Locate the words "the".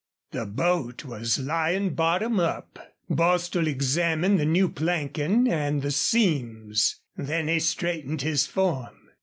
0.31-0.47, 4.39-4.47, 5.83-5.91